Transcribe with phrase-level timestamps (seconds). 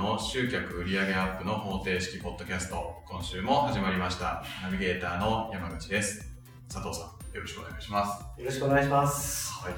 [0.00, 4.42] の集客売上アップの方程式ポッドキャスト、今週も始まりました。
[4.62, 6.26] ナビゲーターの山口です。
[6.72, 8.40] 佐藤さん、よろしくお願いします。
[8.40, 9.52] よろしくお願いします。
[9.62, 9.74] はい。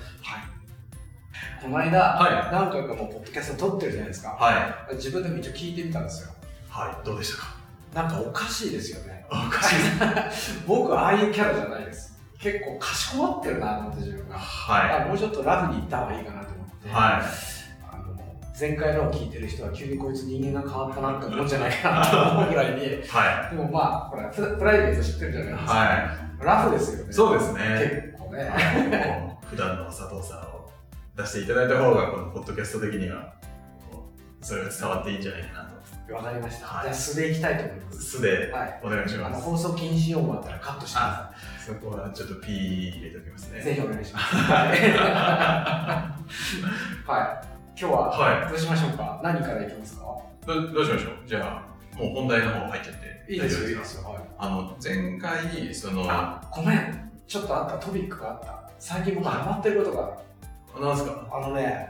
[1.61, 4.29] この間、はい何回かもうポッドキャスト撮ってるじゃないですか。
[4.29, 4.95] はい。
[4.95, 6.33] 自分でも一応聞いてみたんですよ。
[6.69, 7.05] はい。
[7.05, 7.57] どうでしたか？
[7.93, 9.27] なんかおかしいですよね。
[9.29, 9.77] おかしい。
[10.69, 12.17] 僕はああいうキャラじゃないです。
[12.39, 14.39] 結構かしこまってるなと思って自分が。
[14.39, 16.89] はあもうちょっとラフにいった方がいいかなと思って。
[16.89, 16.93] い。
[16.93, 17.25] はあの
[18.63, 22.85] 前回のを聞いてる人は急にこいつ人間が変わったなって思うんじゃないかなと思うぐらいに。
[22.85, 23.03] い。
[23.09, 25.57] はでもまあ、ほら、ププライベート知ってるじゃないい。
[25.57, 25.73] ですか。
[25.75, 27.11] はラフですよね。
[27.11, 27.13] い。
[27.13, 28.15] そうですね。
[28.15, 29.37] 結構ね。
[29.51, 30.71] 普段の佐藤さんを
[31.17, 33.35] 出していただいた方が、このポッドキャスト的には、
[34.41, 35.69] それが伝わっていいんじゃないかな
[36.07, 36.15] と。
[36.15, 36.67] わかりました。
[36.69, 38.03] はいじゃあ素でいきたいと思います。
[38.03, 38.81] 素ではい。
[38.85, 39.43] お願いします。
[39.43, 41.33] 放送禁止用語あったらカットしてくだ
[41.67, 43.51] そこはちょっとピー入れておきます。
[43.53, 43.61] ね。
[43.61, 44.37] ぜひお願いします。
[47.11, 47.52] はい。
[47.75, 47.81] はい。
[47.81, 49.21] 今日ははどうしましょうか？
[49.23, 50.05] 何からいきますか？
[50.47, 51.27] どどうしましょう？
[51.27, 53.33] じゃあ、もう本題の方入っちゃって。
[53.33, 54.09] いいですよ、いいですよ。
[54.11, 54.23] はい。
[54.39, 57.11] あの、前回、その、あ、ごめん。
[57.27, 58.71] ちょっとあったトピックがあった。
[58.79, 60.19] 最近僕ハマってることが
[60.75, 60.85] ある。
[60.85, 61.29] なんすか？
[61.33, 61.89] あのね、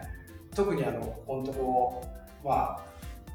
[0.54, 2.04] 特にあの、本当こ
[2.44, 2.80] う、まあ、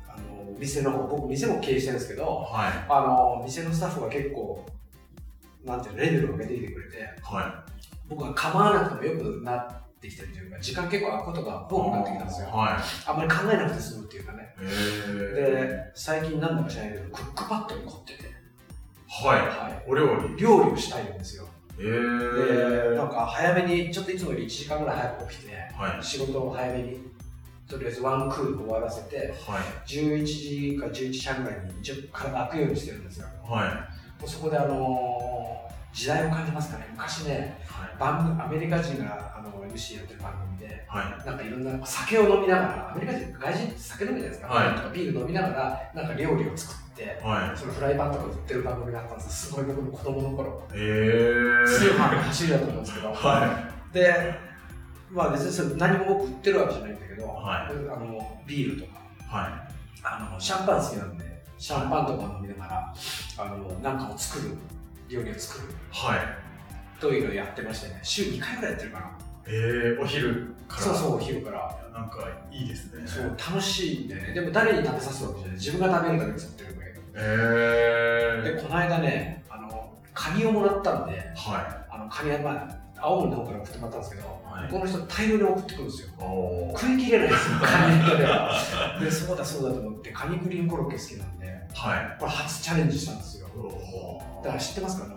[0.07, 2.71] あの、店の方、僕店も経営してるんですけど、はい。
[2.87, 4.63] あの、店のスタッフが結構、
[5.65, 7.65] なんていうの、レベルを上げてきてくれて、は
[8.07, 11.73] 僕は構わなくてもよくなってきてるというか、時間結構空くことがい。
[11.73, 12.47] 多くなってきたんですよ。
[12.47, 14.55] はあんまり考えなくて済むっていうかね。
[15.35, 18.23] で、最近なんだか知らないけど、クックパッドに凝ってて、
[19.09, 19.31] は。
[19.33, 20.33] はいお料理。
[20.33, 21.47] い、料理をしたいんですよ。
[21.79, 22.95] へで、ー。
[22.95, 26.03] なんか早めに、ちょっといつもより1時間ぐらい早く起きて、はい。
[26.03, 26.99] 仕事を早めに、
[27.67, 29.89] とりあえずワンクール終わらせて、はい。
[29.89, 33.27] 11時か11時半ぐらいに一応体空くようにしてるんですよ。
[33.43, 34.21] はい。
[34.21, 36.85] もうそこであのー時代を感じますかね。
[36.91, 37.49] 昔ね、はい。
[37.99, 41.25] 番組、アメリカ人があの MC やってる番組で、はい。
[41.25, 47.57] なんかいろんな酒を飲みながら、アメリカ人、外人って酒飲むじゃないですか、はいビール飲みながら、なんか料理を作って、はい。
[47.57, 51.65] そのフライパンとか売ってる番組があったんですすごい僕の子供の頃、へー。
[51.67, 54.33] 通販の走りだと思うんですけど、はで、
[55.09, 58.99] まあ別にそれ何も僕売ってるわけじゃないんだけど、はいあのビールとか、い。
[59.29, 59.67] は
[60.03, 61.25] あのシャンパン好きなんで、
[61.57, 62.93] シャンパンとか飲みながら、
[63.37, 64.55] あのなんかを作る、
[65.09, 65.75] 料理を作るい。
[65.91, 66.46] はい。
[66.99, 69.11] というのをやってましてね、週2回ぐらいやってるかな。
[69.47, 70.81] えー、お昼から？
[70.83, 71.77] そうそう、お昼から。
[71.93, 72.17] なんか
[72.51, 73.07] いいですね。
[73.07, 78.55] そう楽しいんだよねでも誰に食べさすわけじゃない自分が食べるために作ってるんだけどえー。
[78.55, 86.09] でこの間ねあのカニをもらったんではあのカニはまあ青森の方から送ってもらったんですけど、はいこの人大量に送ってくるんですよ。
[86.77, 92.15] 食い切れないんですよ カニネットではでそうだそうだと思ってカニクリームコロッケ好きなんではい。
[92.19, 95.05] これ初チャレンジしたんですよおだから知ってますか？
[95.05, 95.16] あのあ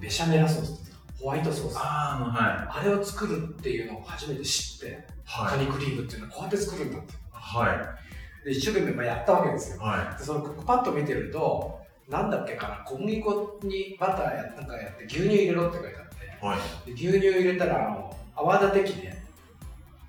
[0.00, 2.86] ベシャメラソースホワイトソースあはい。
[2.86, 5.58] あれを作るっていうのを初めて知って、カはい。
[5.64, 7.96] ニクリームっていうのはこうやって作るんだっては
[8.44, 9.80] で一生懸命まあやったわけですよい。
[9.80, 16.48] はでそのパッド見てると、なんだっけかな、小麦粉にバターやなんかやって牛乳入れろって書いてあって、い。
[16.48, 16.58] はい。
[16.86, 19.16] で牛乳入れたらあの泡立て器で、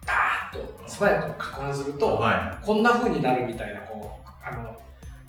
[0.06, 2.66] ダーッと素早く攪拌すると、はい。
[2.66, 4.78] こんな風になるみたいな、こう、あの、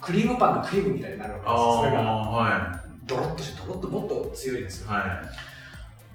[0.00, 1.76] クリームパンのクリームみたいになるわけあですよ。
[1.78, 4.86] それが、ー、はドロッとして、ドロッともっと強いですい。
[4.86, 4.92] よ。
[4.92, 5.22] は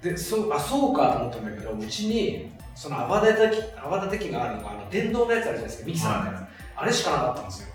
[0.02, 6.44] で、そう、あ、そうかと思ったんだけど、うちに、その泡立て器、泡立て器があるのが、あの、電動のやつあるじゃないですか、ミキサーのやつ。
[6.76, 7.74] あれしかなかったんですよ。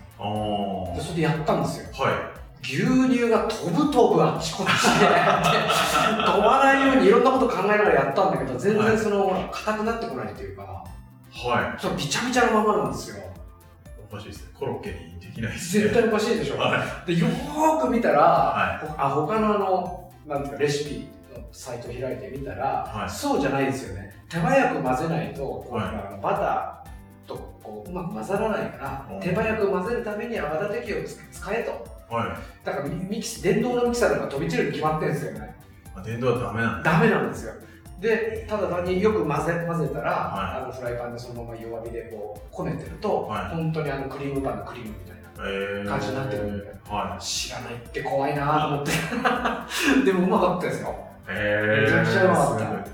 [0.94, 1.86] でそれでやったんですよ。
[1.92, 2.32] は
[2.62, 5.06] 牛乳が飛ぶ飛ぶあっちこっちで
[6.26, 11.48] 飛ばないようにいろんなこと考えながらやったんだけど全然そのほら硬くなってこないというかい。
[11.48, 13.20] はそのびちゃびちゃのままなんですよい。
[14.10, 14.50] おかしいですね。
[14.58, 15.84] コロッケにできないですね。
[15.84, 17.14] 絶対おかしいでしょはい。
[17.14, 25.82] でよーく見たら、はほあ他のあのなんていうかレシピのサイトを開いてみたら、はいそうじゃないですよね手早く混ぜないとこう、は
[26.18, 31.70] いバターとこううまく混ざらないからうん手早く混ぜるために泡立て器をつ使えと
[32.12, 32.14] い。
[32.14, 32.66] はい。
[32.66, 35.54] だからミミキス電動のミキサーなんか飛び散るに決まってるんですよね
[35.94, 36.92] あ電動はダメなんだ。
[36.92, 37.54] ダメなんですよ。
[38.00, 45.20] で、ただ単によく混ぜ混ぜたら、はいあのフライパンでそのまま弱火でこうこねてると、はい本当にあのクリームパンのクリームみたいな。
[45.48, 45.88] えー。
[45.88, 48.92] 感じになってるんでは知らないって怖いなと思って。
[50.04, 50.94] でもうまかったですよ。
[51.28, 51.34] め
[51.88, 52.88] ちゃくちゃうまかった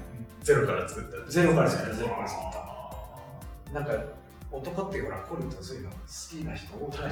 [0.45, 1.31] ゼロから作った。
[1.31, 2.91] ゼロから作ったゼロから作ったあ
[3.73, 3.93] なんか
[4.53, 6.91] 男ってほら凝るとそういうの好きな人多い？
[6.91, 7.11] ー確かに、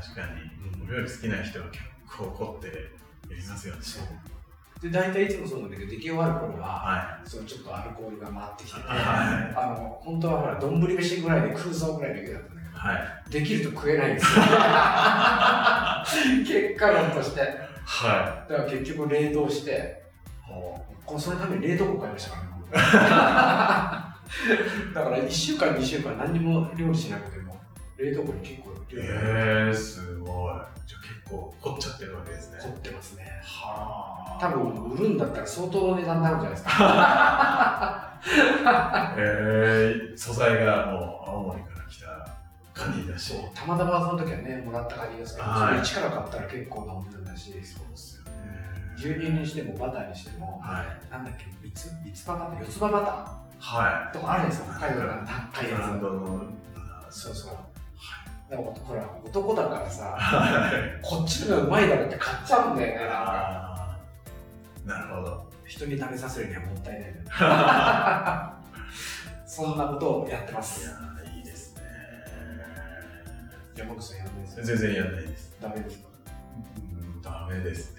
[0.00, 0.84] 確かに。
[0.88, 1.82] お料理好きな人は結
[2.16, 3.80] 構凝ってやりますよね。
[3.82, 4.02] そう。
[4.80, 8.98] で、大体いつもそうなんだけど、出来終わる頃は、はそのちょっとアルコールが回ってきてて、はい
[9.56, 12.78] あの、本当はほら、丼飯ぐらいで空想ぐらいの勢いだったんだけど、い。
[12.78, 12.94] は
[13.26, 13.30] い。
[13.30, 14.44] できると食えないんですよ。
[16.46, 17.40] 結果論として。
[17.84, 20.04] はだから結局冷凍して、
[21.16, 22.48] そのために冷凍庫買いましたからね。
[24.94, 27.58] だから1週間、2週間何にも料理しなくても、
[27.96, 29.04] 冷凍庫に結構っていう。
[29.04, 30.52] えー、すごい。
[30.86, 32.58] じゃあ結構凝っちゃってるわけですね。
[32.62, 33.40] 凝ってますね。
[33.44, 38.20] は多分売るんだったら相当の値段になるんじゃないですか。
[39.16, 42.06] えー、素材がもう青森から来た
[42.74, 43.34] カニだし。
[43.54, 48.30] たまたまその時はね、もらったカニですけど、はいそれ一から買ったら結構なお値段だし、そうですよね。
[48.96, 51.12] 牛乳にしてもバターにしても、はい。
[51.12, 53.40] なんだっけ、三つ、三つ葉バター、四つ葉バは
[54.12, 55.08] ターとかあるんですよ、北海道の
[55.52, 55.68] 高い。
[55.68, 56.58] いやブランドの。
[57.10, 57.20] つ。
[57.20, 57.56] そうそう。
[58.50, 61.00] だからほら、男だからさ、はい。
[61.02, 63.98] こっちのがうまいだろって買っちゃうんだよね、な
[64.86, 65.44] なるほど。
[65.66, 67.12] 人に食べさせるにはもったいない。
[69.46, 70.86] そんなことをやってまいす。
[70.88, 71.82] やーいいですね。
[73.76, 74.64] 山口さんやんないですよ。
[74.64, 75.56] 全然やんないです。
[75.60, 76.08] ダメですか？
[76.78, 76.80] う
[77.18, 77.98] ん、ダメですね。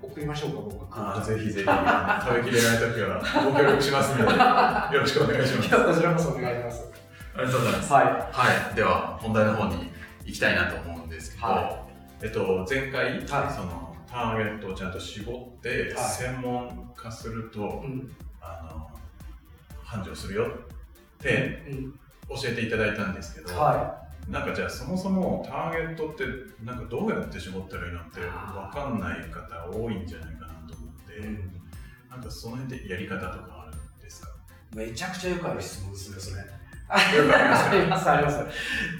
[0.00, 5.68] 送りましょうか、僕あーぜひぜひ、食べきれないときはご協力しますので、よろしくお願いします。
[5.68, 6.90] いやこちらこそお願いします。
[7.36, 7.92] ありがとうございます。
[7.92, 7.98] は
[8.32, 9.90] はい、では本題の方に
[10.24, 11.86] 行きたいなと思うんですけど、は
[12.20, 17.86] えっと、前回、はいそのターゲットをちゃんと絞ってはい専門化すると、い。
[17.86, 18.16] うん。
[18.40, 18.90] あの
[19.82, 21.92] 繁盛するよってうん。
[22.28, 26.24] 教えていただいたんですけど、はなんかじゃあそもそもターゲットって
[26.64, 28.28] なんかどうやって絞ったらいいのって分
[28.72, 31.26] かんない方多いんじゃないかなと思って、い。
[31.26, 31.52] うん。
[32.10, 34.28] なんかその辺でやり方とかあるんですか？
[34.74, 36.42] めちゃくちゃよくある質問ですね、それ。
[36.94, 38.38] ありますあります。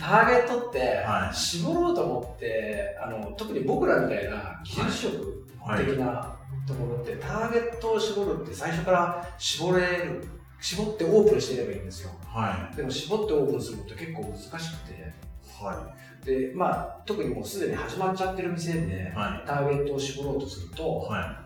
[0.01, 1.35] ターゲットっては、い。
[1.35, 5.87] 絞ろうと思って、あの、特に僕らみたいな技術職はい。
[5.87, 6.37] 的な
[6.67, 10.25] ところって、ターゲットを絞るって最初から絞れる、
[10.61, 12.11] 絞ってオープンしてればいいんですよ。
[12.27, 12.77] はい。
[12.77, 15.13] でも絞ってオープンするのって結構難しくて、
[15.61, 19.47] はで、まあ、特にもうすでに始まっちゃってる店でい、はい。
[19.47, 21.43] ターゲットを絞ろうとすると、は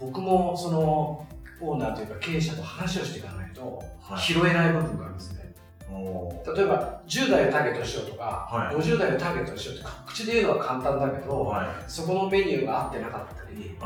[0.00, 1.26] 僕もその
[1.60, 3.82] オーナーというか経営者と話をしていかないと
[4.18, 5.39] 拾えない部分があるんですね。
[6.56, 8.76] 例えば10代をターゲットにしようとか、はい。
[8.76, 11.66] 50代をターゲットにしようとか口で言うのは簡単だけど、はい。
[11.86, 13.76] そこのメニューが合ってなかったり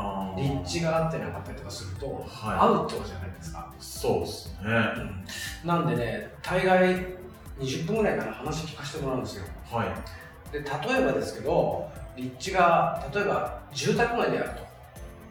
[0.61, 2.57] 立地が合ってなかったりとかすると、はい。
[2.59, 4.69] アウトじゃないですか、そうですね。
[5.63, 6.95] なんでね大概
[7.59, 9.45] 20分ぐらいから話聞かせてもらうんですよ。
[9.71, 10.51] はい。
[10.51, 14.49] で例えばですけど立地が例えば住宅街である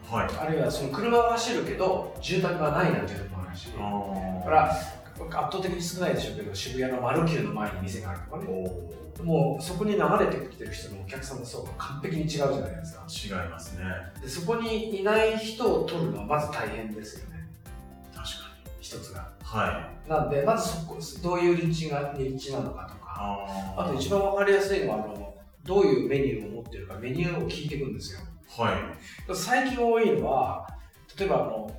[0.09, 0.15] と。
[0.15, 0.29] はい。
[0.37, 3.67] あるいはその車は走るけど住宅がないなんていうところもあるし。
[3.67, 4.75] だあから
[5.23, 8.45] 圧倒的に少ないでしょうけど渋谷のマルキューの前に店があるとかね。
[8.47, 13.03] おもうそこに流れてきてる人のお客さんの層が完璧に違うじゃないですか。
[13.07, 13.85] ー違いますね。
[14.21, 17.47] でそこにいない人を取るのはまず大変ですよね。
[18.13, 18.33] 確か
[18.81, 19.21] 一つが。
[19.21, 20.09] にはい。
[20.09, 23.15] なんでまずそこどういう立地が立地なのかとか。
[23.17, 25.33] ああと一番わかりやすいのはあの
[25.63, 28.19] どういうメニューを持ってるかメニューを聞いていくんですよ。
[28.57, 29.33] はい。
[29.33, 30.67] 最近多いのは
[31.17, 31.71] 例えばあの、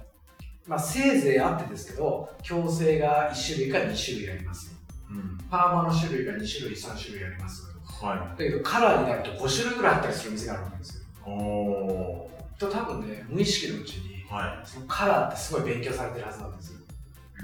[0.66, 4.74] まあ、せいぜいあってですけど矯正が1種類か2種類あります。
[5.10, 5.38] うん。
[5.50, 7.62] パーマの種類が2種類3種類あります。
[7.84, 11.02] はだけどカラーになると5種類ぐらいあったりする店があるわけですよ。
[11.02, 16.80] いおと多分ね無意識のうちにーはそのカラーってすごい勉強されてるはずなんですよ。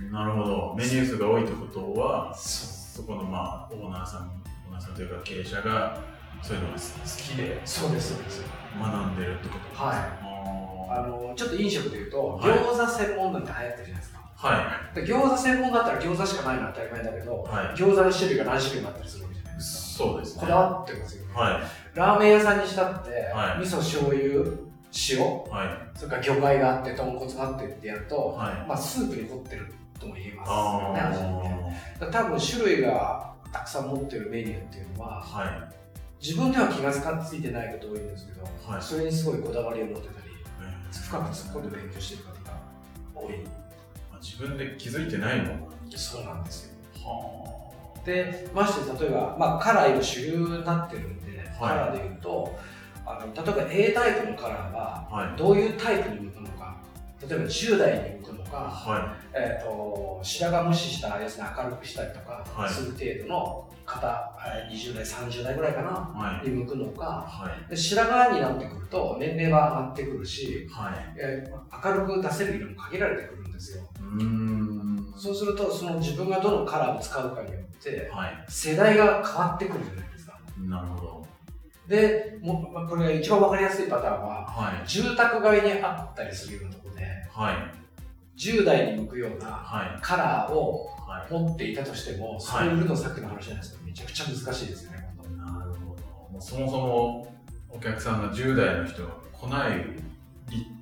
[0.09, 0.75] いなるほど。
[0.77, 4.31] メニュー数が多いってことはそそこのまあオーナーさん
[4.67, 5.99] オーナーさんというか経営者が
[6.43, 8.43] そういうのが好きでそうですそうです。
[8.81, 9.85] 学んでるってことですか？
[9.85, 10.22] はい
[10.91, 12.51] ああのちょっと飲食でいうと、はい。
[12.53, 14.19] 餃子専門なんて流行ってるじゃないですか。
[14.37, 14.95] ーはい。
[14.95, 17.77] で餃子専門だったら餃子しかないのは当たり前だけどはい。
[17.77, 20.05] 餃子の種類が何種類もあったりするわけじゃないですか。
[20.05, 20.41] そうですね。
[20.41, 21.61] こだわってますよね、は
[21.95, 21.99] い。
[21.99, 23.63] ラーメン屋さんにしたって、はい。
[23.63, 24.73] 味噌醤油
[25.11, 25.21] 塩
[25.51, 25.99] はい。
[25.99, 28.69] それから魚介があって豚骨があってってやると、はい。
[28.69, 30.51] まあ、スープに凝ってるとも言えます。
[30.51, 35.69] あよね味多分種類がたくさん持ってるメニューっていうのはあは
[36.21, 38.83] 自分では気がついてないこと多いんですけど、はい。
[38.83, 40.32] それにすごいこだわりを持ってたりい
[40.91, 42.59] 深く突っ込んで勉強してる方が
[43.15, 43.39] 多い。
[44.11, 46.73] まあ自分で気づいてないのもそうなんですよ。
[47.05, 47.73] は
[48.05, 52.59] でまして例えば、まあ、カラー今主流になってるんで、カラーでいうと
[53.07, 56.77] あの例えば A タイプのカラーはどういうタイプに向くのか。
[57.21, 62.71] 例えば10代に向くのか、はえー、と白髪無視したやつに明るくしたりとかはい。
[62.71, 66.49] する程度の方、えー20代30代ぐらいかな、いはい。
[66.49, 67.71] に向くのかはい。
[67.71, 70.95] で白髪になってくると年齢は上がってくるし、はい。
[71.17, 73.83] えー明るく出せる色も限られてくるんですよ。
[73.99, 75.15] うーん。
[75.17, 78.45] そうするとその自分がどのカラーを使うかによってはい。
[78.49, 80.39] 世代が変わってくるじゃないですか。
[80.69, 81.27] なるほど。
[81.89, 84.89] でもまあこれが一番わかりやすいパターンははい。
[84.89, 87.57] 住宅街にあったりするようなところではい
[88.37, 90.89] 10代に向くようなはカラーを
[91.31, 93.85] 持っていたとしてもそれを売るのさっきの話じゃないですか。
[93.85, 94.99] めちゃくちゃ難しいですよね
[95.37, 96.03] なるほど。
[96.33, 97.35] もうそもそも
[97.69, 99.87] お客さんが10代の人が来ない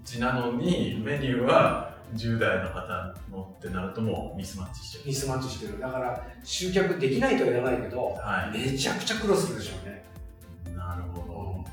[0.05, 5.79] 立地なのにメニューは10代の方のってなるともうミスマッチしちゃうミスマッチしてる。
[5.81, 8.59] だから集客できないとは言わないけどはい。
[8.59, 10.05] めちゃくちゃ苦労するでしょうね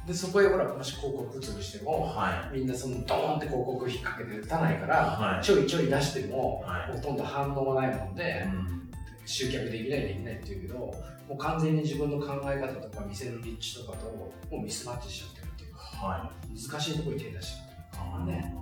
[0.08, 5.44] でそこへほらもし広告打つにしてもはみんなそのドーンって広告引っ掛けて打たないから、はい。
[5.44, 6.94] ちょいちょい出しても、はい。
[6.94, 8.16] ほとんど反応がないもんい。
[8.16, 8.90] で、うん。
[9.26, 10.96] 集客できないできないっていうけども
[11.32, 16.72] う完全に自分の考え方とか店の立地とかともうミスマッチしちゃってるっていうかはい。
[16.72, 18.56] 難しいところに手出しちゃってるね。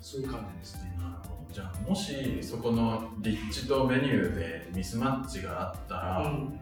[0.00, 0.96] そういう感じですね。
[0.96, 1.52] なるほど。
[1.52, 6.60] じゃあもしそこの立地とメニューでミスマッチがあったら、うん。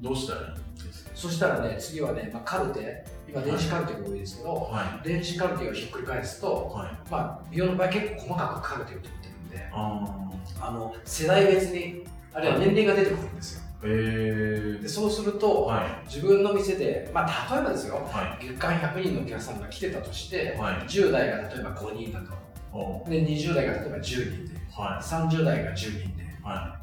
[0.00, 0.99] どうしたらいいんですか？
[1.20, 3.04] そしたらね次はね、まあ、カルテ。
[3.28, 7.10] 今電子カルテが多いですけど、は電子カルテをひっくり返すいと、はい。
[7.10, 10.30] まあ、美容の場合結構細かくカルテを取ってるんであ
[10.62, 13.62] あの世代別にあるいは年齢が出てくるんですよ。
[13.82, 16.06] でそうすると、はい。
[16.06, 20.74] 自分の店で、まあ、例えばですよは月間100人のお客さんが来てたとしていはい。
[20.88, 22.32] 10代が例えば5人だと。
[22.72, 26.24] おで20代が例えば10人では30代が10人で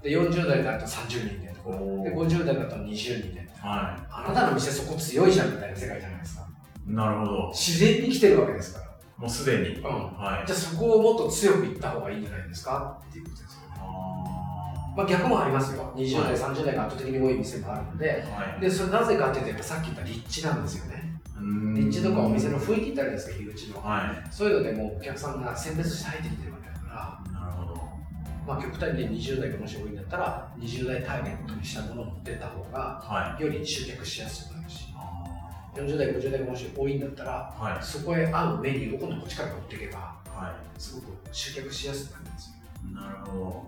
[0.03, 3.79] で40代だと30人でとで50代だと20人でい
[4.11, 6.47] はあなたの店そこ強いじゃんみたいな世界じゃないですか。
[6.87, 7.49] いなるほど。
[7.53, 8.85] 自然に来てるわけですから。
[9.17, 9.83] もうすでに、うん。
[9.83, 10.47] はい。
[10.47, 12.99] じゃあそこをもっと強くいった方がいいんじゃないですか？
[13.09, 13.75] っていうことですよね。
[13.79, 15.91] あまあ逆もありますよ。
[15.95, 18.23] 20代、はい30代が圧倒的に多い店もあるので。
[18.25, 18.61] ーはい。
[18.61, 21.13] でそれなぜかって言うとさっき言った立地なんですよね。
[21.75, 23.81] 立地とかお店の雰囲気ってあるじゃないですか入り口の。
[23.83, 24.27] はい。
[24.31, 26.69] そういうのでもうお客さんが選別して入ってきてるわけ
[28.47, 33.43] まあ極端に20代がもし多いんだったら20代ターゲットにしたものを持ってった方がはい。
[33.43, 34.87] より集客しやすくなるし。
[34.95, 35.23] あ
[35.75, 37.83] 40代50代がもし多いんだったらーはい。
[37.83, 42.53] そこへ合うメニューを今度こっちから持っていけばはすごく集客しやすくなるんですよ。
[42.89, 43.63] いなるほど。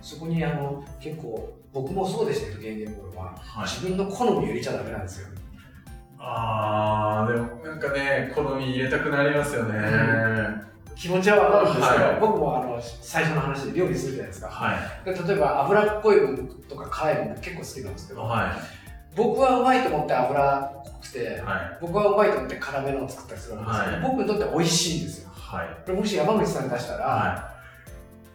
[0.00, 3.24] そこにあの結構僕もそうでしたけど現役の頃は。
[3.36, 3.68] はい。
[3.68, 5.28] 自分の好みを入れちゃダメなんですよ。
[6.18, 9.78] あーでもなんかね好み入れたくなりますよね、
[10.98, 12.20] 気持ちはわかるんですけど、はい。
[12.20, 14.48] 僕もあの最初の話で料理するじゃないですか。
[14.48, 15.04] はい。
[15.04, 16.38] で例えば脂っこいもの
[16.68, 18.52] とか辛いもの結構好きなんですけど、は
[19.14, 21.42] 僕はうまいと思って脂っこくて、
[21.80, 24.10] 僕はうまいと思って辛めのを作ったりするわけですけど、はい。
[24.10, 25.30] 僕にとって美味しいんですよ。
[25.32, 25.68] はい。
[25.86, 27.54] これもし山口さんに出したら、は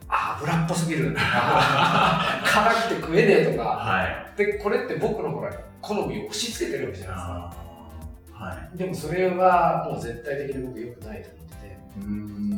[0.08, 3.64] あ油っぽすぎるとか 辛くて食えねえといか。
[3.64, 4.38] はい。
[4.38, 5.52] でこれって僕のほら
[5.82, 8.44] 好みを押し付けてるわけじゃないですか。
[8.46, 8.78] はい。
[8.78, 11.63] でもそれはもう絶対的に僕良くないと思ってて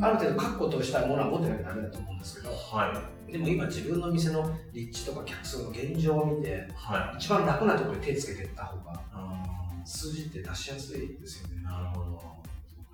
[0.00, 7.16] ある程度確固としたものは持ってなきゃダメだと思うんですけどはでも今自分の店の立地とか客層の現状を見ていはい。
[7.18, 9.44] 一番楽なところに手つけていった方があ
[9.84, 11.56] 数字って出しやすいですよね。
[11.60, 12.22] ーなるほど。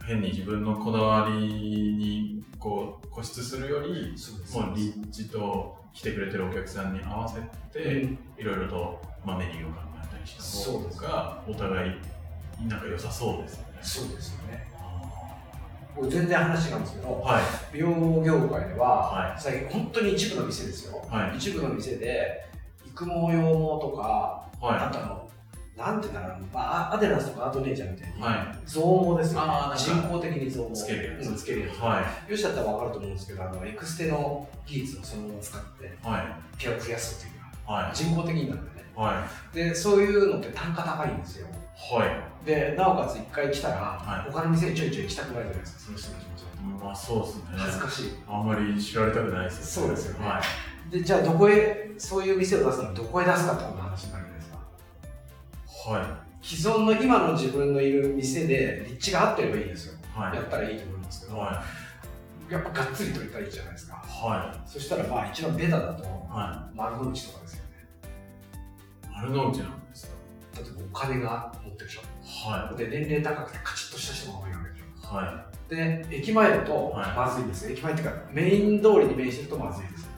[0.05, 4.59] 変に自分のこだわりにこう固執するよりそうです。
[4.59, 7.41] もう立地と来てくれてるお客さんに合わせ
[7.79, 8.19] て、うん。
[8.39, 11.93] いろいろと、まあ、メニューを考えたりしたそうです方がお互い
[12.67, 13.79] なんか良さそうですよね。
[13.83, 14.72] そうですよね
[16.09, 17.43] 全然話違うんですけどーはい。
[17.73, 19.41] 美容業界では、はい。
[19.41, 21.37] 最近本当に一部の店ですよ、はい。
[21.37, 22.47] 一部の店で
[22.87, 23.43] 育毛羊毛
[23.81, 25.23] とか、あはとあの
[25.77, 29.53] なんていうんだろうな、まあ、アデランスとかアートネイチャーみたいに、は増毛ですよ、ね。
[29.75, 30.75] 人工的に増毛。
[30.75, 31.29] つけるやつ。
[31.29, 32.31] うんつけるやつ、いはい。
[32.31, 36.59] よしだったら分かると思うんですけどあのエクステの技術をそのまま使ってはい。
[36.59, 37.97] 毛を増やすっていうかはい。
[37.97, 38.87] 人工的になるんでね。
[38.95, 39.57] はい。
[39.57, 42.07] でそういうのって単価高いんですよは
[42.43, 42.47] い。
[42.47, 44.33] でなおかつ一回来たら、はい。
[44.33, 45.81] 他の店にちょいちょい来たくないじゃないですか。
[45.81, 46.47] その人の気持ちだ
[46.79, 47.43] とまあそうですね。
[47.57, 48.13] 恥ずかしい。
[48.29, 50.27] あんまり知られたくないですそうですよね。
[50.27, 50.91] はい。
[50.91, 54.59] でじゃあどこへそういう店を出すのはどこへ出すかってことの話になるじゃないですか。
[55.91, 60.37] は既存の今の自分のいる店で立地が合ってればいいですよ、いはい。
[60.37, 61.65] やったらいいと思いますけど、は
[62.51, 64.03] やっぱがっつり取りたいじゃないですか。
[64.05, 64.09] い。
[64.09, 66.05] はそしたらまあ一番ベタだと
[66.75, 67.71] 丸の内とかですよね。
[69.05, 70.13] い丸の内なんですか
[70.63, 72.01] 例えばお金が持ってるでしょ。
[72.49, 75.17] はで年齢高くてカチッとした人が多いわけでしょい。
[75.17, 77.17] はで駅前だとはい。
[77.17, 77.65] まずいんです。
[77.67, 80.09] よ、駅前っていうかメイン通りに面してるとまずいです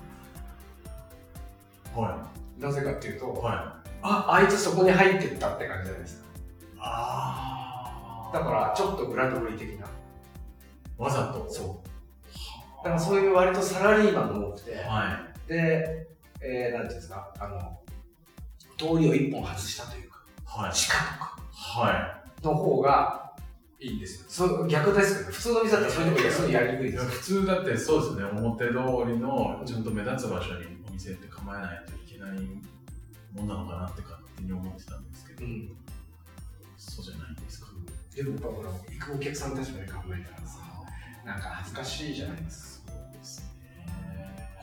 [1.97, 2.27] いは
[2.59, 3.91] なぜかっていうと、いはい。
[4.03, 6.25] ああいつそこに入ってったって感じじゃないですか。
[6.79, 9.87] あだからちょっと裏通り的な。
[10.99, 11.47] わざと。
[11.51, 12.85] そう。
[12.85, 14.77] だからそういう割とサラリーマンが多くて。
[14.77, 16.09] はで、
[16.41, 17.79] えー、なんていうんですかあの
[18.77, 20.14] 通りを一本外したというかい
[20.57, 20.73] はい。
[20.73, 21.37] 地下とか
[21.81, 23.33] はの方が
[23.81, 24.27] いいんですよ。
[24.29, 27.05] そう逆ですけど普通の店だったらそういうとこすぐやりにくいいです。
[27.05, 28.41] よ普通だってそうですね。
[28.41, 32.39] 表通りのちゃんと目立つ場所にお店って構えないといけない
[33.35, 35.45] もんなのかなって勝手に思ってたんですけど。
[35.45, 35.77] うん。
[36.77, 37.67] そうじゃないんですか。
[38.15, 40.61] でもやっぱほら行くお客さんたちまで考えたらさ
[41.25, 42.74] なんか恥ずかしいじゃないですか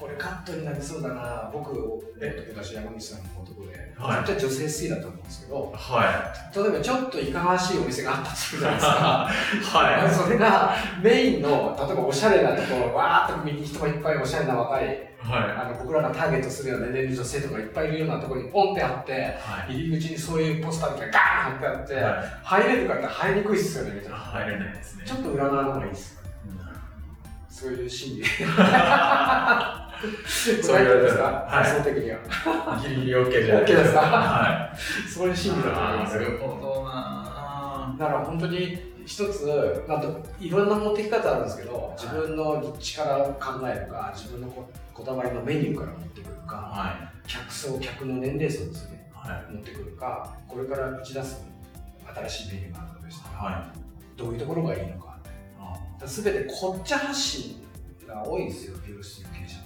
[0.02, 1.70] これカットになりそうだな僕
[2.20, 9.86] えっと私山口さんの男で、はい絶対女性好きだと思うんですけどは例えばちょっといかがわしいお店があったとするじゃないですかい。
[10.02, 10.10] はい。
[10.12, 19.16] それがメインの例えばおしゃれなところわーっと見に人がいっぱいおしゃれな若いはあの僕らがターゲットするような年齢の女性とかいっぱいいるようなところにポンってあってい。
[19.16, 19.30] は
[19.70, 19.74] い。
[19.76, 24.12] 入り口にそういうポスターみたいなガーンってあって、は入れるかって入りにくいっすよねみたいい。
[24.12, 25.04] な入れないですね。
[25.06, 26.78] ちょっと裏側の方がいいっすよねなる
[27.50, 28.24] そういう心理
[30.62, 31.64] そう言われたらですか、はい。
[31.64, 32.18] 発想的には。
[32.82, 34.00] ギリギリ OK じゃない OK ですか？
[34.02, 34.74] は
[35.14, 35.38] そういうい。
[35.38, 36.14] 心理だと思います。
[36.18, 37.96] なるほどな。
[38.00, 49.12] だから本当に一つなんといろんな持ってき方あるんですけど自分の立地から考えるか自分のここだわりのメニューから持ってくるかは客層客の年齢層ですね。
[49.26, 49.28] い。
[49.28, 49.54] はい。
[49.54, 51.44] 持ってくるかこれから打ち出す
[52.16, 53.52] 新しいメニューがあるとしたら、は
[54.16, 54.18] い。
[54.18, 55.12] どういうところがいいのか。
[56.04, 57.64] あすべてこっち発信
[58.08, 59.58] が多いんですよ美容室の経営者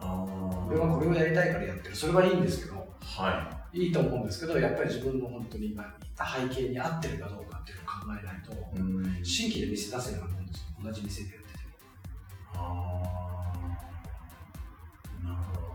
[0.00, 8.80] 俺はこれをやりたいからやってるそれはいいんですけどはいいと思うんですけどやっぱり自分の本当に今言った背景に合ってるかどうかっていうのを考えないとい。
[8.80, 9.24] うん。
[9.24, 11.60] 新規で店出せなもんですよ同じ店でやってて
[12.54, 13.58] ああ。
[15.24, 15.68] なるほど。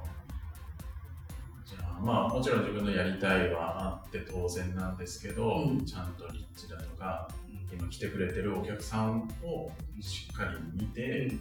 [1.65, 7.29] じゃあ、まあ、もちろん自分のやりたいはあって当然なんですけど、うんちゃんと立地だとか、
[7.71, 11.35] 今来てくれてるお客さんをしっかり見て、そ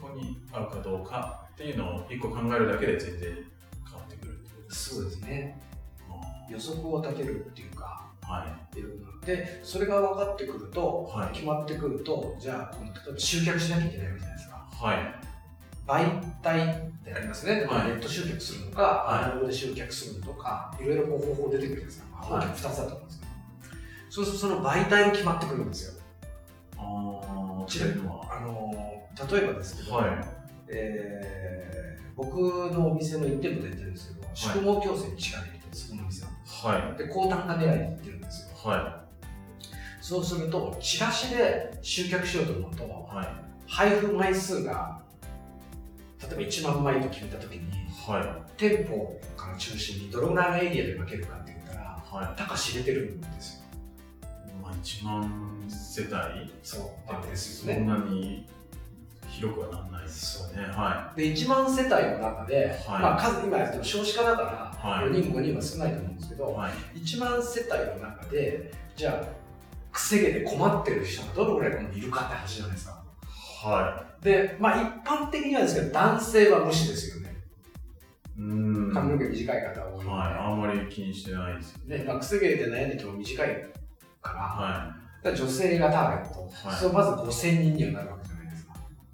[0.00, 3.34] こに合うかどうかっていうのを一個考えるだけで全然
[3.84, 5.60] 変わってくるってことですそうですね。
[6.08, 9.26] あ予測を立てるっていうかーはい。
[9.26, 11.32] でそれが分かってくると、はい。
[11.32, 14.68] 決まってくるとじゃあこの例えば集客しなきゃいけないわけじゃないですか。
[14.70, 14.96] はい。
[15.86, 17.88] 媒体ってありますね、はい。
[17.88, 19.24] ネット集客するのか、はい。
[19.24, 22.46] アナログで集客するのとかいろいろこう方法出てくるじゃないですか、まあはい。
[22.46, 23.32] 大きく2つだと思うんですけど
[24.10, 26.02] そうするとその媒体が決まってくるんですよ。
[26.78, 28.36] ああ、ちというのは。
[28.36, 28.95] あの
[29.30, 30.24] 例えばですけど、はい。
[30.68, 31.76] えー
[32.16, 32.34] 僕
[32.72, 36.30] のお店の1店舗でやってるんですけど、宿毛矯正に力入れてるんです、そこの店は。
[36.46, 36.98] はい。
[36.98, 38.70] で、高単価狙いでやってるんですよ。
[38.70, 39.04] は
[40.00, 43.16] そうすると、チラシで集客しようと思うと、い。
[43.16, 43.28] はい。
[43.66, 45.02] 配布枚数が、
[46.22, 47.60] 例えば1万枚と決めたときに、
[48.06, 51.84] は店舗から中心にどのぐらいのエリアで分けるかって言ったら、い。
[52.26, 53.62] はたか知れてるんですよ。
[54.48, 54.62] い。
[54.62, 57.12] まあ、1万世帯そう。
[57.12, 57.82] なんですそよね。
[57.82, 58.48] んなに
[59.36, 60.66] 広くはならないですよね。
[60.68, 66.38] はで、1万世帯の中で、はいまあ数、今やっても少子化だから、はい4人、5人は少ないと思うんですけい。
[66.38, 66.72] ど、はい。
[66.98, 69.26] 1万世帯の中で、じゃあ、
[69.92, 73.02] くせ毛で困ってる人がどのぐらいいるかって話じゃないですか。
[73.64, 77.36] はで、まあ一般的にはですけど、男性は無視ですよね。
[78.38, 78.40] い。
[78.40, 78.94] うーん。
[78.94, 79.26] 髪のはい。
[79.26, 80.08] 毛短い方が多いので。
[80.10, 81.80] あんまり気にしてないですよ。
[81.86, 83.66] ね、まあ、くせ毛で悩んでても短い
[84.22, 88.15] から、はだから女性がターゲット、はいそうまず5000人にはなるわ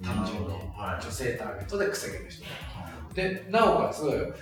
[0.02, 1.02] 単純にはい。
[1.02, 2.44] 女性ターゲットでくせ毛の人。
[2.44, 2.50] は
[3.14, 4.34] で、なおかつ、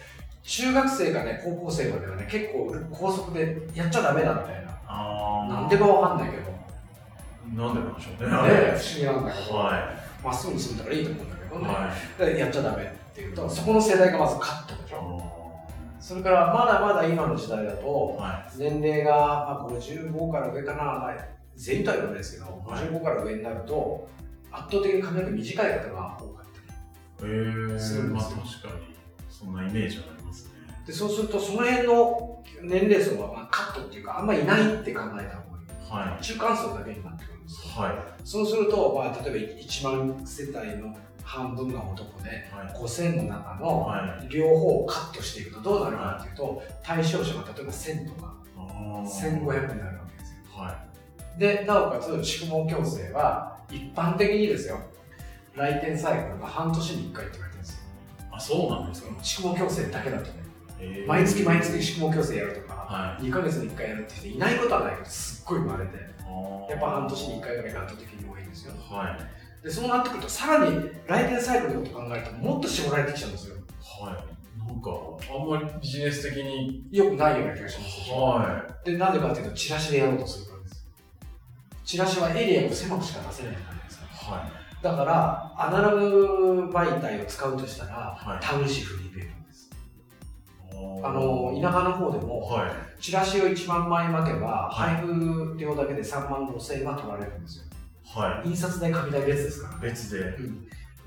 [0.42, 4.70] 中学生かね、高校生まではね、結構高速でやっちゃダメだみたいな。
[5.48, 6.66] なんでかわかんないけど、ね、
[7.54, 8.28] なんでなんでしょうね。
[8.28, 9.90] 不思議なんだけど、は
[10.24, 11.62] まっすぐに住んだからいいと思うんだけどい。
[11.62, 11.68] ね。
[11.68, 11.94] は
[12.30, 12.34] い。
[12.34, 15.40] でやっちゃダメっていうと、そこの世代がまずカットでしょ。
[16.00, 21.14] それから、まだまだ今の時代だと、は年齢が、まあ、55から上かな、まあ、
[21.56, 24.08] 全員とは言わないですけど、はい55から上になると、
[24.52, 26.46] 圧倒的に髪の毛短い方が多かっ
[27.18, 27.80] たり。
[27.80, 28.94] するんでますあよ確かに、
[29.28, 30.50] そんなイメージはありますね。
[30.86, 36.10] で、そうすると、その辺の年齢層は、まあ、カットっていうか、あんまりいないって考えた方がいい。
[36.12, 37.84] は中間層だけになってくるんですよ。
[37.84, 37.88] い。
[37.88, 37.94] はい。
[38.24, 42.74] そうすると、まあ、例えば1万世帯の半分が男で、はい。
[42.74, 44.28] 5000の中のはい。
[44.28, 50.60] 両方をカットしていくとどうなるかっていうと、対象者が例えば1000とかあー1500になるわけですよ。
[50.62, 50.84] は
[51.38, 54.80] で、なおかつ、宿毛矯正は、一般的にですよ、
[55.54, 57.80] 来店サイクルが半年に1回って言われてるんですよ。
[58.32, 58.34] い。
[58.36, 59.24] あ、そうなんですか。
[59.24, 60.32] 宿毛矯正だけだとね、
[60.80, 65.96] えー毎月毎月宿毛矯正やるとか、は2ヶ月に1回やるって人いないことはないけど、すっごい生まれて、
[66.70, 68.72] やっぱ半年に1回ぐらいが圧倒的に多いんですよ。
[68.90, 69.18] は
[69.62, 69.64] い。
[69.64, 73.56] で、そうなってくると、さらに来店サイクルのこと考えると、もっと絞られてきちゃうんですよ。
[73.80, 74.40] はい。
[74.58, 74.90] なんか、
[75.32, 76.86] あんまりビジネス的に。
[76.90, 80.49] よくないような気がしますはで、なんでかっていうと、チラシでやろうとする。
[81.90, 84.04] チラシはエリアを狭くしか出せないじゃないですか。
[84.04, 84.38] い。
[84.38, 84.50] はい。
[84.80, 89.70] だから、アナログ媒体を使うとしたら、はいタウン誌フリーペーパーです。
[91.02, 93.02] ああの、田舎の方でも、はい。
[93.02, 97.64] チラシを1万枚巻けば、はい配布料だけで3万5千円は取られるんですよ。
[98.04, 99.90] は印刷代、紙代別ですからい。
[99.90, 100.36] 別で。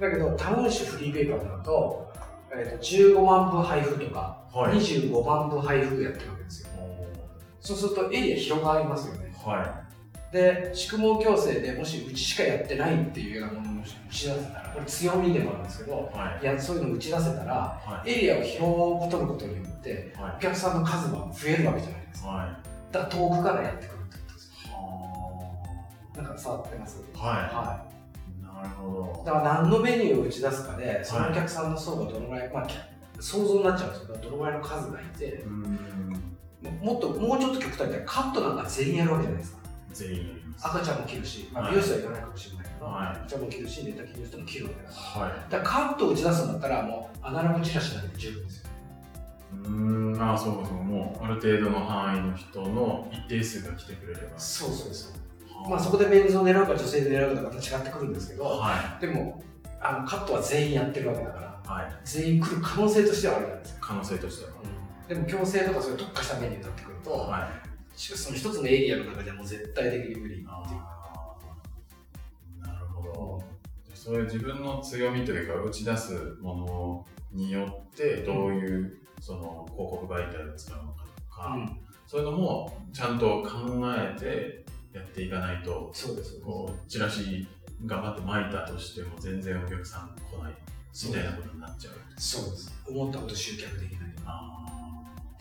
[0.01, 2.11] だけど、タウン誌フリーペーパーになると、
[2.53, 4.73] えー、と15万部配布とか、はい。
[4.73, 6.69] 25万部配布やってるわけですよ。
[7.61, 9.33] そうするとエリア広がりますよね。
[9.45, 9.82] は
[10.33, 16.43] で宿毛矯正でもしうちしかやってないっていうようなものを打ち出せたらこれ強みでもあるんですけどはい。
[16.43, 18.11] いやそういうのを打ち出せたらはい。
[18.11, 22.23] エリアを広く取ることによってはお客さんの数は増えるわけじゃないですい。
[22.23, 22.47] かはい。
[22.91, 26.97] だから遠くからやってくるってことですよはなんか触ってます？
[27.15, 27.19] あ。
[27.19, 27.25] は。
[27.29, 32.73] はいなるほいだから何のメニューを打ち出すかでそのお客さんの層がどのぐらい、まあき
[33.19, 35.45] 想像になっちゃうんですけどどのぐらいの数がいてど。
[35.45, 35.79] うん。
[36.81, 39.62] もっともうちょっと極端に言ったらカットなんか全員やるわけじゃないですか
[39.93, 40.55] 全員。
[40.61, 45.25] 赤ちゃんも切るし、まあ、はい美容師は言わないかもしれないけど、はい赤ちゃんも切るし、寝たきりの人も切るわけだから。
[45.25, 45.51] はい。
[45.51, 48.69] だからカットを打ち出すんだったら、もうアナログチラシだけで十分ですよ。
[49.53, 54.39] うーん、ああ、そうかそうか、もうある程度の範囲の人の一定数が来てくれれば。
[54.39, 55.11] そうそうそう。
[55.55, 59.41] はあまあそこでメンズを狙うか女性で狙うかとまた違ってくるんですけど、はでも
[59.79, 61.83] あのカットは全員やってるわけだから、い。
[61.83, 61.93] はい。
[62.03, 63.87] 全員来る可能性としてはあるじゃないですか。
[63.87, 64.51] 可能性としては。
[65.07, 67.72] でも矯正とかそういう特化したメニューになってくると、はい。
[67.95, 73.43] その一つのエリアの中ではもう絶対的に無理っていうあーなるほど。
[73.93, 84.63] そういう自分の強みというか、打ち出すものによって、どういう、その広告媒体を使うのかとか、うんそういうのもちゃんと考えて
[84.95, 86.39] やっていかないと、そうです。
[86.41, 87.47] こう、チラシ
[87.85, 90.53] 頑張って巻いたとしても全然お客さん来ない
[91.07, 91.93] みたいなことになっちゃう。
[92.17, 92.71] そうです。
[92.87, 94.02] 思ったこと集客できない。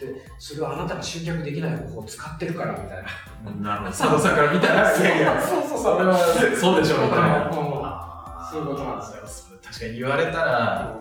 [0.09, 3.09] あそれはあなたが集客できない方法を使ってるからみたいな。
[3.47, 3.91] あ、なるほど。
[3.91, 7.51] 佐藤さんから見たら、 いやいや、そうそうそれはそうでしょうみたいな。
[8.51, 10.97] そういうことなんですよ確かに言われたら、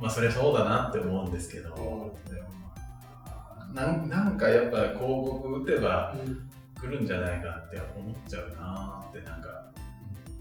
[0.00, 2.12] まあそれそうだなって思うんですけど、
[3.74, 6.14] なんなんかやっぱ広告打てば
[6.80, 9.48] 来るんじゃないかって思っちゃうなってなんか、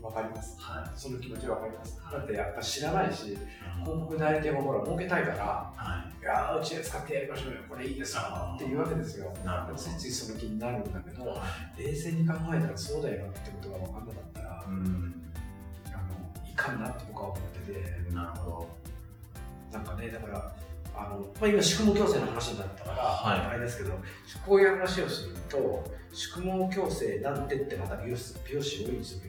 [0.02, 0.56] わかります。
[0.60, 0.92] はい。
[0.96, 2.00] その気持ちわかります。
[2.12, 3.38] だってやっぱ知らないし、
[3.84, 8.22] 広告代理店もほら儲けたいから、はいやーうちで使ってやりましょうよ、これいいですよ
[8.56, 9.34] っていうわけですよ。
[9.42, 9.46] い。
[9.46, 9.78] なるほど。
[9.78, 11.36] ついついその気になるんだけど、は
[11.78, 15.16] い冷静に考えたらそうだよなってことが分かんなかったら、うん。
[15.88, 18.68] あのいかんなって僕は思ってて、なるほ
[19.72, 20.54] なんかね、だから、
[20.94, 23.98] あのまあ、今、宿毛矯正の話になったから、はいあれですけど、
[24.46, 25.84] こういう話をすると、
[26.14, 29.22] 宿毛矯正なんてってまた美容師美容師多いんですよ。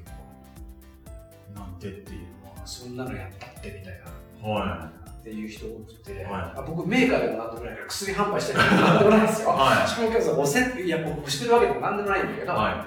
[1.54, 2.66] なんてっていうのは。
[2.66, 4.00] そんなのやったってみたい
[4.42, 4.48] な。
[4.48, 6.42] はっていう人多くて、はい。
[6.58, 9.48] あ僕メーカーでもなんでもないから薬販売してるからなんでもないんですよ。
[9.54, 12.46] は宿毛矯正押せいや僕してるわけでもなんでもないんだけい。
[12.46, 12.86] ど、は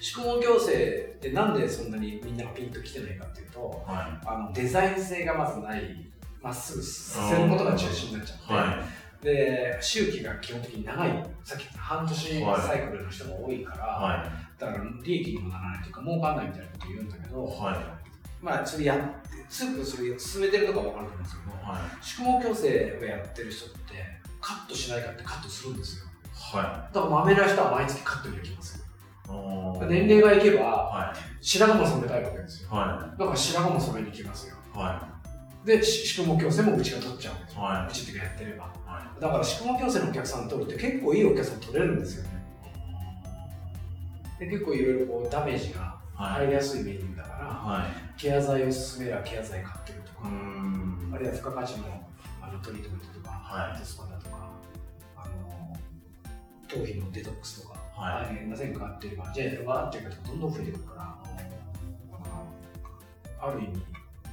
[0.00, 6.04] 宿毛矯正ってなんでそんなにみんながピンときてないかっていうとあのデザイン性がまずない。
[6.40, 8.78] まっすぐさせることが中心になっちゃっ
[9.20, 11.26] て、で周期が基本的に長い。
[11.42, 12.60] さっき言った半年はい。
[12.62, 17.46] サイクルの人が多いから、だから利益にもならないというか儲かんないみたいなこと言うんだけど、い。
[17.46, 18.44] はい。
[18.44, 18.98] まあそれやっ
[19.30, 22.04] てすぐそれ進めてるとかわかると思うんですけど、はい。
[22.04, 23.78] 宿毛矯正をやってる人って
[24.40, 28.84] カットしないかってカットするんですよはだからまめな人は毎月カットに行きますよ
[29.88, 31.44] 年齢がいけばはい。
[31.44, 34.78] 白髪も染めたいわけですよはだから白髪も染めに行きますよい。
[34.78, 35.08] は
[35.64, 37.56] でし宿毛矯正もうちが取っちゃうんですい。
[37.56, 38.68] よ、はうちってやってればい。
[38.86, 39.20] はい。
[39.20, 42.37] だから宿毛矯正のお客さん取るって結構いいお客さん取れるんですよね
[44.38, 46.32] で結構いろいろこうダメージがはい。
[46.32, 48.20] 入りやすいメニューだから、はい。
[48.20, 51.10] ケア剤を勧めればケア剤買ってるとか、ん。
[51.14, 51.84] あるいは付加価値の
[52.42, 54.50] あのトリートメントとか、はいテスパだとか、
[55.16, 55.76] あの
[56.66, 61.18] 頭皮のデトックスとか、はいあれませんかっていうか、じゃあやるわっていう方がどんどん増えてくるから、
[63.40, 63.62] ある意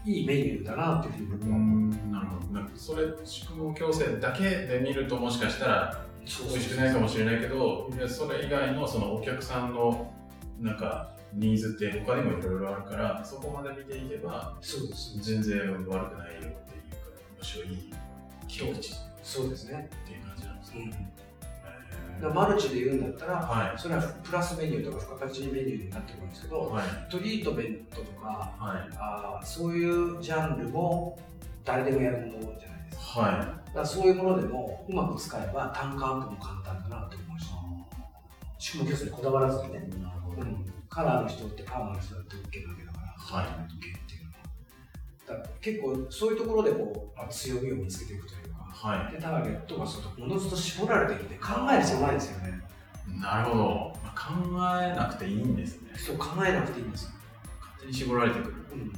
[0.05, 1.79] 味、いいメニューだなっていうふうにう僕は思う。
[1.79, 2.11] ん。
[2.11, 2.45] なるほど。
[2.75, 10.11] それ、宿毛矯正だけで見るともしかしたら美味しくないかもしれないけど、それ以外のそのお客さんの
[10.59, 15.19] なんかニーズって他にもいろいろあるから、そこまで見ていけばそうです。
[15.21, 16.57] 全然悪くないよっていうか、
[17.37, 17.93] むしろいい
[18.47, 19.89] 切り口っそうですね。
[20.05, 21.11] ていう感じなんですね。
[22.21, 23.77] うん、マルチで言うんだったら、はい。
[23.77, 26.85] それはプラスメニューとか付加価値メニューになってくるんですけど、はい。
[27.11, 28.95] トリートメントとか、はい。
[28.97, 31.19] あーそういうジャンルも
[31.65, 32.57] 誰でもやるものじゃない
[32.89, 33.21] ですか。
[33.21, 37.47] はだからそういうものでもうまく使えば単価アップも簡単だなと思うし、
[38.57, 39.99] 宿毛矯正にこだわらずにね、い。
[39.99, 40.41] なるほど。
[40.41, 45.47] うん、カラーの人ってパーマの人だって OK なわけだから、はいトリートメント系っていうのは。
[45.61, 52.61] 結構そういうところでこうあ強みを見つけていくというか、はでターゲットがそうおのずと絞られてきて考える必要ないですよね。
[53.11, 53.19] い。
[53.19, 53.63] なるほど。
[54.03, 55.91] まあ考えなくていいんですね。
[55.97, 57.09] そう考えなくていいんですよ。
[57.59, 58.55] 勝手に絞られてくる。
[58.71, 58.93] うん、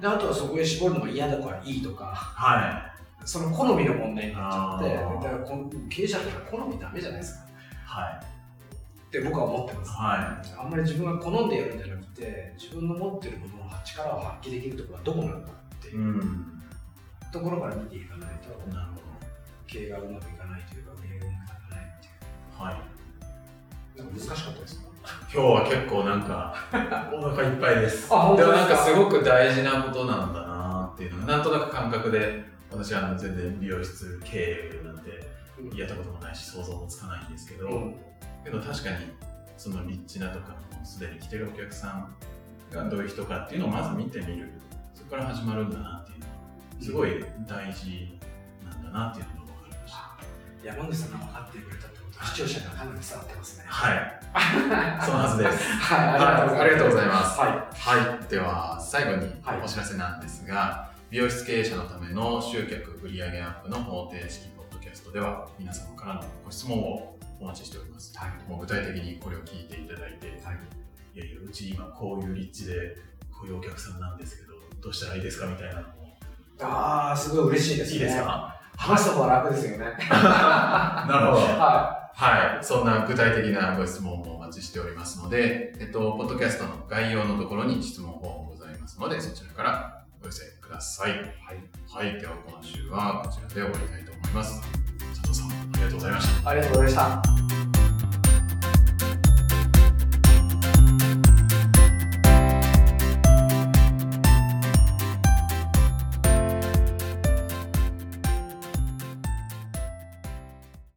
[0.00, 2.91] であとはそこへ絞るのが嫌だからいいとか、はい。
[3.24, 7.44] その好みの問題になっちゃって、だからこの経営者だから好みダメじゃないですか。
[7.86, 8.24] はい。
[8.24, 9.90] って僕は思ってます。
[9.92, 15.90] はあんまり自分が好んでやるんじゃなくて、自分の持ってるものの力を発揮できるところはどこなんだってい。
[15.92, 16.62] いううん。
[17.32, 19.02] ところから見ていかないと、なるほ
[19.66, 22.12] 経営がうまくいかないというか、経営がうまくいかないっていう。
[22.58, 22.64] ど。
[22.64, 22.76] はい。
[23.98, 24.88] なんか難しかったですか？
[25.32, 26.54] 今日は結構なんか、
[27.12, 28.08] お腹いっぱいです。
[28.14, 35.10] あ本当でもですかなんかすごく大事なことなんだなっていうのが、なんとなく感覚で、私はあの全然美容室経営なんて
[35.76, 37.94] やったこともないし、想像もつかないんですけど、うん
[38.44, 38.96] けど確かに、
[39.56, 42.14] そのリッチなとか、すでに来てるお客さん
[42.72, 44.48] がどういう人かっていうのをまず見てみる。
[44.94, 46.32] そこから始まるんだなっていうのは、
[46.80, 48.18] すごい大事
[48.64, 50.66] なんだなっていうのが分かりました。
[50.66, 53.64] 山口さんが分かってくれたってことは視聴者にはかなり伝わってますね。
[53.68, 54.22] はい。
[55.06, 55.72] そのはずです。
[55.72, 57.38] はい、はい、ありがとうございます。
[57.38, 57.50] はい。
[58.08, 68.16] はい、では最後にはいお知らせなんですが、美容室経営者のための集客売上アップの方程式ポッドキャストでは皆様からのご質問をお待ちしております。
[68.18, 70.58] はいもう具体的にこれを聞いていただいて、はい
[71.14, 72.96] いやいや、うち今こういう立地で、
[73.30, 76.16] こういうお客さんなんですけど、どうしたらいいですかみたいなのも
[76.62, 77.96] ああ、すごい嬉しいですね。
[77.98, 78.58] いいですか？
[78.78, 79.84] 話す方が楽ですよね。
[80.08, 81.46] なるほど。
[81.60, 90.01] ははい、そんな具体的なご質問もお待ちしておりますので、えっと、ポッドキャストの概要のところに質問フォームございますので、そちらから
[90.72, 91.10] ださい。
[91.10, 91.22] はい。
[91.88, 94.60] はい、では今週はこちらで終わりたいと思います。
[95.14, 96.48] 佐藤さん、ありがとうございました。
[96.48, 97.41] ありがとうございました。